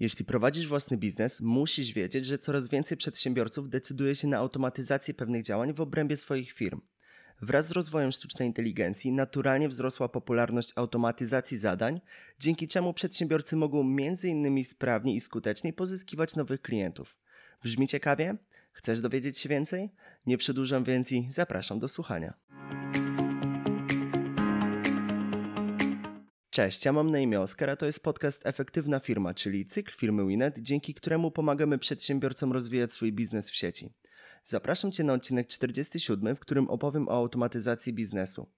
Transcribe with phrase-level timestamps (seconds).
[0.00, 5.44] Jeśli prowadzisz własny biznes, musisz wiedzieć, że coraz więcej przedsiębiorców decyduje się na automatyzację pewnych
[5.44, 6.80] działań w obrębie swoich firm.
[7.42, 12.00] Wraz z rozwojem sztucznej inteligencji naturalnie wzrosła popularność automatyzacji zadań,
[12.38, 14.64] dzięki czemu przedsiębiorcy mogą m.in.
[14.64, 17.16] sprawniej i skuteczniej pozyskiwać nowych klientów.
[17.62, 18.36] Brzmi ciekawie?
[18.72, 19.90] Chcesz dowiedzieć się więcej?
[20.26, 22.34] Nie przedłużam więc i zapraszam do słuchania.
[26.50, 30.26] Cześć, ja mam na imię Oskar, a to jest podcast Efektywna Firma, czyli cykl firmy
[30.26, 33.92] Winet, dzięki któremu pomagamy przedsiębiorcom rozwijać swój biznes w sieci.
[34.44, 38.50] Zapraszam Cię na odcinek 47, w którym opowiem o automatyzacji biznesu.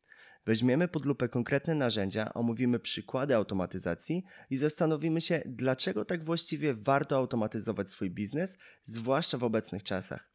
[0.47, 7.17] Weźmiemy pod lupę konkretne narzędzia, omówimy przykłady automatyzacji i zastanowimy się, dlaczego tak właściwie warto
[7.17, 10.33] automatyzować swój biznes, zwłaszcza w obecnych czasach.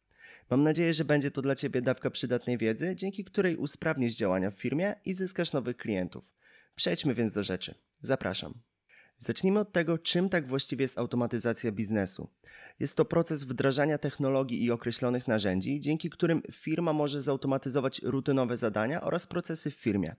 [0.50, 4.60] Mam nadzieję, że będzie to dla Ciebie dawka przydatnej wiedzy, dzięki której usprawnisz działania w
[4.60, 6.37] firmie i zyskasz nowych klientów.
[6.78, 7.74] Przejdźmy więc do rzeczy.
[8.00, 8.54] Zapraszam.
[9.18, 12.28] Zacznijmy od tego, czym tak właściwie jest automatyzacja biznesu.
[12.80, 19.00] Jest to proces wdrażania technologii i określonych narzędzi, dzięki którym firma może zautomatyzować rutynowe zadania
[19.00, 20.16] oraz procesy w firmie.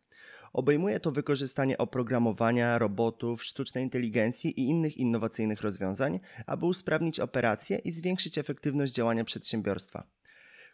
[0.53, 7.91] Obejmuje to wykorzystanie oprogramowania, robotów, sztucznej inteligencji i innych innowacyjnych rozwiązań, aby usprawnić operacje i
[7.91, 10.07] zwiększyć efektywność działania przedsiębiorstwa.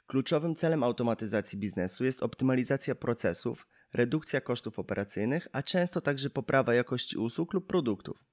[0.07, 7.17] Kluczowym celem automatyzacji biznesu jest optymalizacja procesów, redukcja kosztów operacyjnych, a często także poprawa jakości
[7.17, 8.25] usług lub produktów.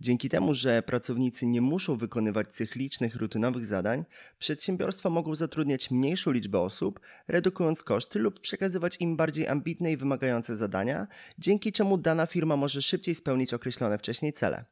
[0.00, 4.04] Dzięki temu, że pracownicy nie muszą wykonywać cyklicznych, rutynowych zadań,
[4.38, 10.56] przedsiębiorstwa mogą zatrudniać mniejszą liczbę osób, redukując koszty lub przekazywać im bardziej ambitne i wymagające
[10.56, 11.06] zadania,
[11.38, 14.64] dzięki czemu dana firma może szybciej spełnić określone wcześniej cele.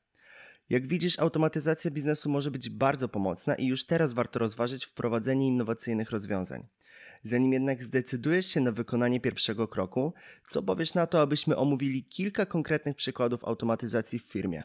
[0.70, 6.11] Jak widzisz, automatyzacja biznesu może być bardzo pomocna i już teraz warto rozważyć wprowadzenie innowacyjnych
[6.11, 6.67] rozwiązań.
[7.23, 10.12] Zanim jednak zdecydujesz się na wykonanie pierwszego kroku,
[10.48, 14.62] co powiesz na to, abyśmy omówili kilka konkretnych przykładów automatyzacji w firmie?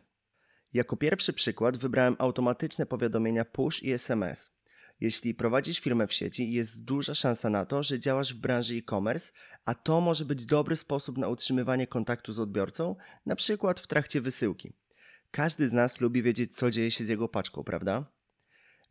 [0.73, 4.51] Jako pierwszy przykład wybrałem automatyczne powiadomienia push i SMS.
[4.99, 9.31] Jeśli prowadzisz firmę w sieci, jest duża szansa na to, że działasz w branży e-commerce,
[9.65, 12.95] a to może być dobry sposób na utrzymywanie kontaktu z odbiorcą,
[13.25, 14.73] na przykład w trakcie wysyłki.
[15.31, 18.18] Każdy z nas lubi wiedzieć, co dzieje się z jego paczką, prawda?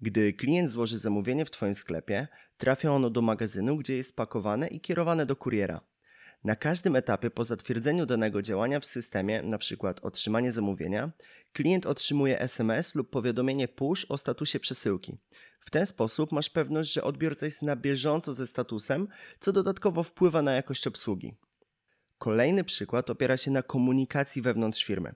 [0.01, 4.81] Gdy klient złoży zamówienie w Twoim sklepie, trafia ono do magazynu, gdzie jest pakowane i
[4.81, 5.81] kierowane do kuriera.
[6.45, 9.95] Na każdym etapie po zatwierdzeniu danego działania w systemie, np.
[10.03, 11.13] otrzymanie zamówienia,
[11.53, 15.19] klient otrzymuje SMS lub powiadomienie push o statusie przesyłki.
[15.61, 19.09] W ten sposób masz pewność, że odbiorca jest na bieżąco ze statusem,
[19.41, 21.35] co dodatkowo wpływa na jakość obsługi.
[22.19, 25.15] Kolejny przykład opiera się na komunikacji wewnątrz firmy.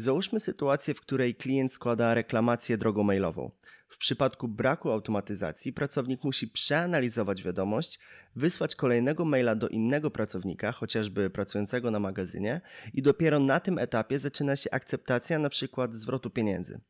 [0.00, 3.50] Załóżmy sytuację, w której klient składa reklamację drogą mailową.
[3.88, 7.98] W przypadku braku automatyzacji pracownik musi przeanalizować wiadomość,
[8.36, 12.60] wysłać kolejnego maila do innego pracownika, chociażby pracującego na magazynie,
[12.94, 15.88] i dopiero na tym etapie zaczyna się akceptacja np.
[15.90, 16.80] zwrotu pieniędzy.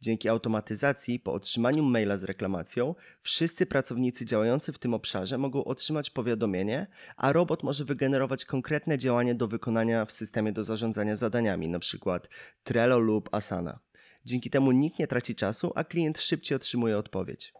[0.00, 6.10] Dzięki automatyzacji, po otrzymaniu maila z reklamacją, wszyscy pracownicy działający w tym obszarze mogą otrzymać
[6.10, 12.20] powiadomienie, a robot może wygenerować konkretne działanie do wykonania w systemie do zarządzania zadaniami, np.
[12.62, 13.80] Trello lub Asana.
[14.24, 17.52] Dzięki temu nikt nie traci czasu, a klient szybciej otrzymuje odpowiedź.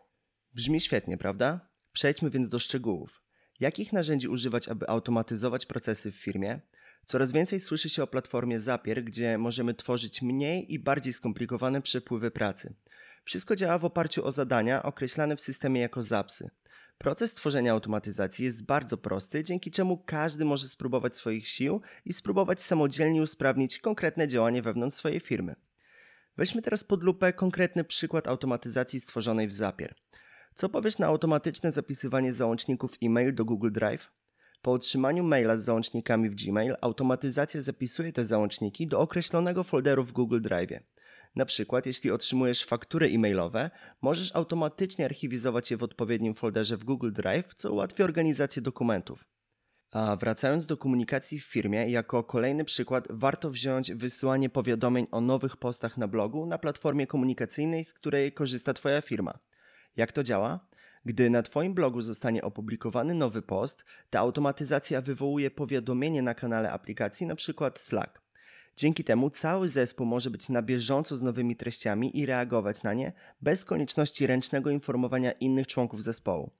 [0.55, 1.69] Brzmi świetnie, prawda?
[1.93, 3.23] Przejdźmy więc do szczegółów.
[3.61, 6.61] Jakich narzędzi używać, aby automatyzować procesy w firmie?
[7.06, 12.31] Coraz więcej słyszy się o platformie Zapier, gdzie możemy tworzyć mniej i bardziej skomplikowane przepływy
[12.31, 12.75] pracy.
[13.25, 16.50] Wszystko działa w oparciu o zadania określane w systemie jako zapsy.
[16.99, 22.62] Proces tworzenia automatyzacji jest bardzo prosty, dzięki czemu każdy może spróbować swoich sił i spróbować
[22.62, 25.55] samodzielnie usprawnić konkretne działanie wewnątrz swojej firmy.
[26.37, 29.94] Weźmy teraz pod lupę konkretny przykład automatyzacji stworzonej w Zapier.
[30.55, 34.11] Co powiesz na automatyczne zapisywanie załączników e-mail do Google Drive?
[34.62, 40.12] Po otrzymaniu maila z załącznikami w Gmail, automatyzacja zapisuje te załączniki do określonego folderu w
[40.12, 40.81] Google Drive.
[41.37, 43.70] Na przykład, jeśli otrzymujesz faktury e-mailowe,
[44.03, 49.25] możesz automatycznie archiwizować je w odpowiednim folderze w Google Drive, co ułatwi organizację dokumentów.
[49.93, 55.56] A wracając do komunikacji w firmie, jako kolejny przykład warto wziąć wysyłanie powiadomień o nowych
[55.56, 59.38] postach na blogu na platformie komunikacyjnej, z której korzysta Twoja firma.
[59.96, 60.69] Jak to działa?
[61.05, 67.25] Gdy na Twoim blogu zostanie opublikowany nowy post, ta automatyzacja wywołuje powiadomienie na kanale aplikacji,
[67.25, 67.70] np.
[67.75, 68.20] Slack.
[68.76, 73.12] Dzięki temu cały zespół może być na bieżąco z nowymi treściami i reagować na nie
[73.41, 76.50] bez konieczności ręcznego informowania innych członków zespołu.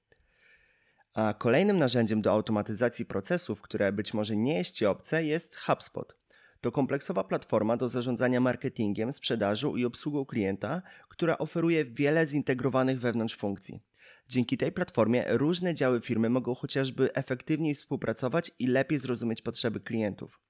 [1.15, 6.17] A kolejnym narzędziem do automatyzacji procesów, które być może nie jest Ci obce, jest HubSpot.
[6.61, 13.37] To kompleksowa platforma do zarządzania marketingiem, sprzedażą i obsługą klienta, która oferuje wiele zintegrowanych wewnątrz
[13.37, 13.81] funkcji.
[14.31, 20.41] Dzięki tej platformie różne działy firmy mogą chociażby efektywniej współpracować i lepiej zrozumieć potrzeby klientów.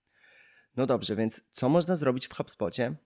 [0.76, 2.96] No dobrze, więc co można zrobić w HubSpocie?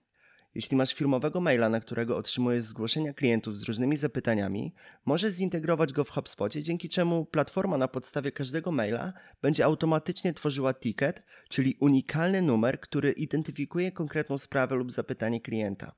[0.55, 4.73] Jeśli masz firmowego maila, na którego otrzymujesz zgłoszenia klientów z różnymi zapytaniami,
[5.05, 10.73] możesz zintegrować go w HubSpocie, dzięki czemu platforma na podstawie każdego maila będzie automatycznie tworzyła
[10.73, 15.95] ticket, czyli unikalny numer, który identyfikuje konkretną sprawę lub zapytanie klienta.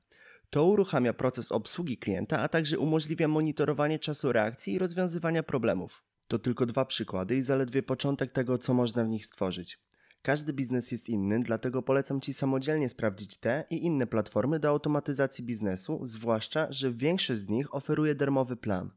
[0.50, 6.04] To uruchamia proces obsługi klienta, a także umożliwia monitorowanie czasu reakcji i rozwiązywania problemów.
[6.28, 9.80] To tylko dwa przykłady i zaledwie początek tego, co można w nich stworzyć.
[10.22, 15.44] Każdy biznes jest inny, dlatego polecam Ci samodzielnie sprawdzić te i inne platformy do automatyzacji
[15.44, 18.90] biznesu, zwłaszcza, że większość z nich oferuje darmowy plan.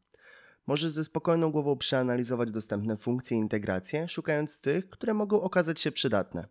[0.68, 5.92] Możesz ze spokojną głową przeanalizować dostępne funkcje i integracje, szukając tych, które mogą okazać się
[5.92, 6.48] przydatne.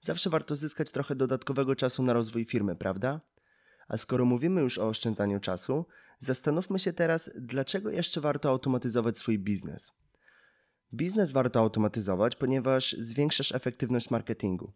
[0.00, 3.20] Zawsze warto zyskać trochę dodatkowego czasu na rozwój firmy, prawda?
[3.88, 5.86] A skoro mówimy już o oszczędzaniu czasu,
[6.18, 9.92] zastanówmy się teraz, dlaczego jeszcze warto automatyzować swój biznes.
[10.94, 14.72] Biznes warto automatyzować, ponieważ zwiększasz efektywność marketingu.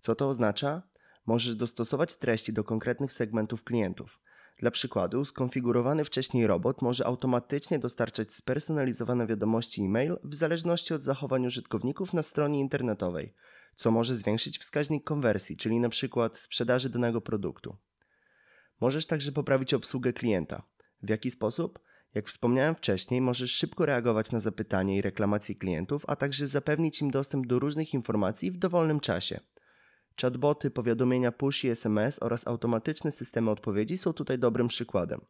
[0.00, 0.82] Co to oznacza?
[1.26, 4.20] Możesz dostosować treści do konkretnych segmentów klientów.
[4.58, 11.46] Dla przykładu, skonfigurowany wcześniej robot może automatycznie dostarczać spersonalizowane wiadomości e-mail w zależności od zachowań
[11.46, 13.34] użytkowników na stronie internetowej,
[13.76, 16.30] co może zwiększyć wskaźnik konwersji, czyli np.
[16.32, 17.76] sprzedaży danego produktu.
[18.80, 20.62] Możesz także poprawić obsługę klienta.
[21.02, 21.78] W jaki sposób?
[22.14, 27.10] Jak wspomniałem wcześniej, możesz szybko reagować na zapytania i reklamacje klientów, a także zapewnić im
[27.10, 29.40] dostęp do różnych informacji w dowolnym czasie.
[30.20, 35.20] Chatboty, powiadomienia push i SMS oraz automatyczne systemy odpowiedzi są tutaj dobrym przykładem.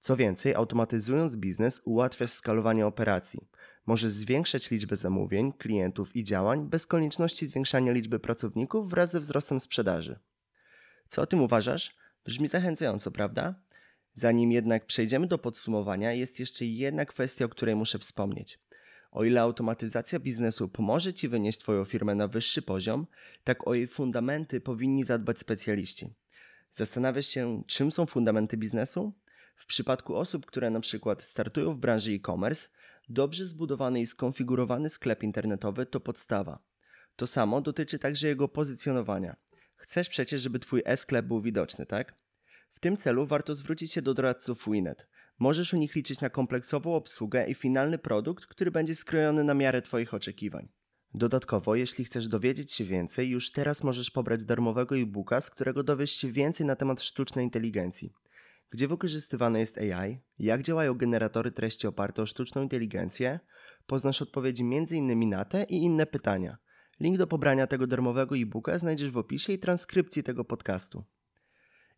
[0.00, 3.48] Co więcej, automatyzując biznes, ułatwiasz skalowanie operacji.
[3.86, 9.60] Możesz zwiększać liczbę zamówień, klientów i działań bez konieczności zwiększania liczby pracowników wraz ze wzrostem
[9.60, 10.18] sprzedaży.
[11.08, 11.96] Co o tym uważasz?
[12.24, 13.54] Brzmi zachęcająco, prawda?
[14.12, 18.58] Zanim jednak przejdziemy do podsumowania, jest jeszcze jedna kwestia, o której muszę wspomnieć.
[19.10, 23.06] O ile automatyzacja biznesu pomoże Ci wynieść Twoją firmę na wyższy poziom,
[23.44, 26.14] tak o jej fundamenty powinni zadbać specjaliści.
[26.72, 29.12] Zastanawiasz się, czym są fundamenty biznesu?
[29.56, 32.68] W przypadku osób, które na przykład startują w branży e-commerce,
[33.08, 36.58] dobrze zbudowany i skonfigurowany sklep internetowy to podstawa.
[37.16, 39.36] To samo dotyczy także jego pozycjonowania.
[39.80, 42.14] Chcesz przecież, żeby Twój e-sklep był widoczny, tak?
[42.72, 45.08] W tym celu warto zwrócić się do doradców Winet.
[45.38, 49.82] Możesz u nich liczyć na kompleksową obsługę i finalny produkt, który będzie skrojony na miarę
[49.82, 50.68] Twoich oczekiwań.
[51.14, 56.10] Dodatkowo, jeśli chcesz dowiedzieć się więcej, już teraz możesz pobrać darmowego e-booka, z którego dowiesz
[56.10, 58.12] się więcej na temat sztucznej inteligencji.
[58.70, 63.40] Gdzie wykorzystywane jest AI, jak działają generatory treści oparte o sztuczną inteligencję,
[63.86, 65.28] poznasz odpowiedzi m.in.
[65.28, 66.58] na te i inne pytania.
[67.00, 71.04] Link do pobrania tego darmowego e-booka znajdziesz w opisie i transkrypcji tego podcastu.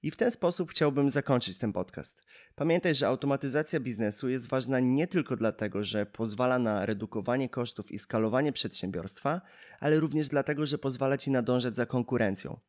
[0.03, 2.23] I w ten sposób chciałbym zakończyć ten podcast.
[2.55, 7.99] Pamiętaj, że automatyzacja biznesu jest ważna nie tylko dlatego, że pozwala na redukowanie kosztów i
[7.99, 9.41] skalowanie przedsiębiorstwa,
[9.81, 12.61] ale również dlatego, że pozwala ci nadążać za konkurencją.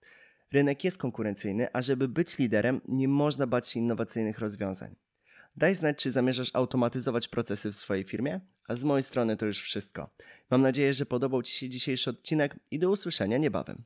[0.51, 4.95] Rynek jest konkurencyjny, a żeby być liderem, nie można bać się innowacyjnych rozwiązań.
[5.55, 9.61] Daj znać, czy zamierzasz automatyzować procesy w swojej firmie, a z mojej strony to już
[9.61, 10.09] wszystko.
[10.51, 13.83] Mam nadzieję, że podobał Ci się dzisiejszy odcinek i do usłyszenia niebawem.